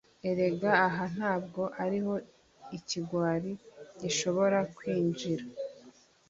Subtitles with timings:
[0.29, 2.13] erega aha ntabwo ariho
[2.77, 3.51] ikigwari
[4.01, 5.45] gishobora kwinjira